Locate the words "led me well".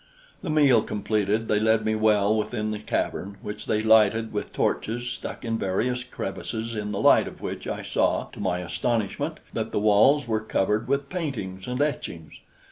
1.59-2.35